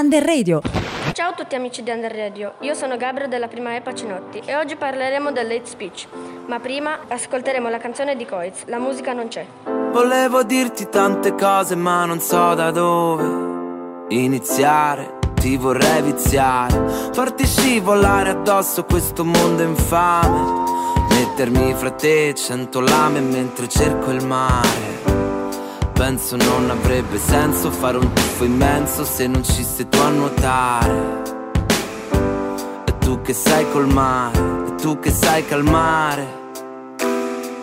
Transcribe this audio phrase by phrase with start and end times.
[0.00, 0.62] Under Radio.
[1.12, 4.56] Ciao a tutti amici di Under Radio, io sono Gabriele della prima E Pacinotti e
[4.56, 6.06] oggi parleremo dell'hate speech.
[6.46, 9.44] Ma prima ascolteremo la canzone di Coiz, La musica non c'è.
[9.92, 15.18] Volevo dirti tante cose ma non so da dove iniziare.
[15.34, 20.62] Ti vorrei viziare, farti scivolare addosso questo mondo infame.
[21.10, 25.09] Mettermi fra te cento lame mentre cerco il mare.
[26.00, 31.22] Penso non avrebbe senso fare un tuffo immenso se non ci sei tu a nuotare.
[32.86, 36.26] E tu che sai col mare, e tu che sai calmare.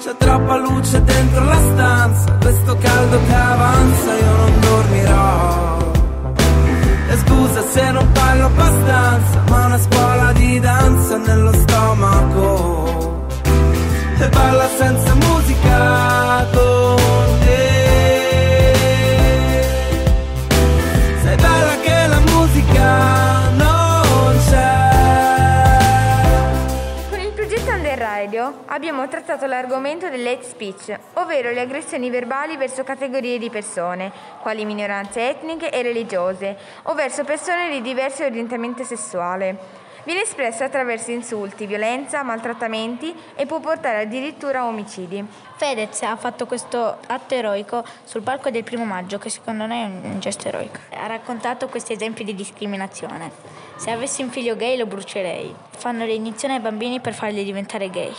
[0.00, 5.92] C'è troppa luce dentro la stanza, questo caldo che avanza, io non dormirò.
[7.10, 13.26] E scusa se non parlo abbastanza, ma una scuola di danza nello stomaco.
[14.18, 16.13] E balla senza musica
[27.94, 34.10] Under Radio abbiamo trattato l'argomento dell'hate speech, ovvero le aggressioni verbali verso categorie di persone,
[34.40, 39.82] quali minoranze etniche e religiose, o verso persone di diverso orientamento sessuale.
[40.04, 45.26] Viene espressa attraverso insulti, violenza, maltrattamenti e può portare addirittura a omicidi.
[45.56, 49.84] Fedez ha fatto questo atto eroico sul palco del primo maggio, che secondo noi è
[49.84, 50.78] un gesto eroico.
[50.90, 53.30] Ha raccontato questi esempi di discriminazione.
[53.76, 55.54] Se avessi un figlio gay lo brucerei.
[55.70, 58.12] Fanno le iniezioni ai bambini per farli diventare gay.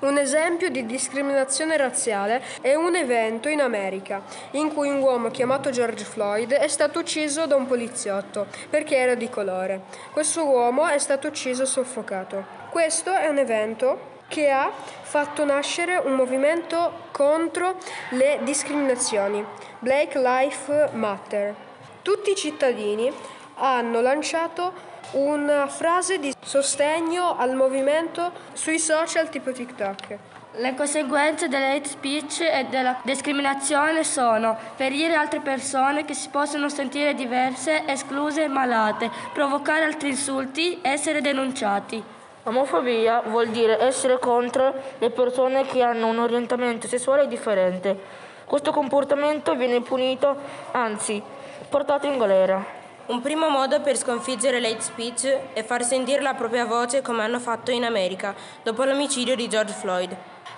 [0.00, 5.70] Un esempio di discriminazione razziale è un evento in America in cui un uomo chiamato
[5.70, 9.80] George Floyd è stato ucciso da un poliziotto perché era di colore.
[10.12, 12.44] Questo uomo è stato ucciso soffocato.
[12.70, 17.76] Questo è un evento che ha fatto nascere un movimento contro
[18.10, 19.44] le discriminazioni,
[19.80, 21.54] Black Lives Matter.
[22.02, 23.12] Tutti i cittadini
[23.56, 24.72] hanno lanciato
[25.12, 30.18] una frase di sostegno al movimento sui social tipo TikTok.
[30.52, 37.14] Le conseguenze dell'hate speech e della discriminazione sono ferire altre persone che si possono sentire
[37.14, 42.02] diverse, escluse e malate, provocare altri insulti, essere denunciati.
[42.42, 48.26] Omofobia vuol dire essere contro le persone che hanno un orientamento sessuale differente.
[48.44, 50.36] Questo comportamento viene punito,
[50.72, 51.22] anzi,
[51.68, 52.77] portato in galera.
[53.08, 57.40] Un primo modo per sconfiggere l'hate speech è far sentire la propria voce come hanno
[57.40, 60.14] fatto in America dopo l'omicidio di George Floyd.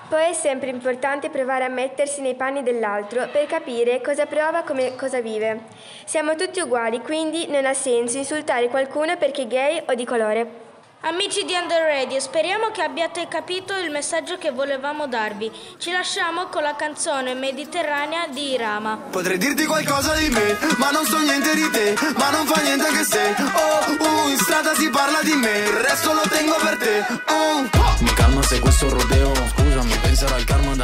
[0.09, 4.97] Poi è sempre importante provare a mettersi nei panni dell'altro per capire cosa prova come
[4.97, 5.66] cosa vive.
[6.05, 10.69] Siamo tutti uguali, quindi non ha senso insultare qualcuno perché è gay o di colore.
[11.03, 15.50] Amici di Under Radio, speriamo che abbiate capito il messaggio che volevamo darvi.
[15.78, 18.99] Ci lasciamo con la canzone Mediterranea di Irama.
[19.11, 22.87] Potrei dirti qualcosa di me, ma non so niente di te, ma non fa niente
[22.87, 26.77] anche se Oh, uh, in strada si parla di me, il resto lo tengo per
[26.77, 27.67] te Oh,
[28.00, 30.75] Mi calmo se questo rodeo, scusami, penserò al cambio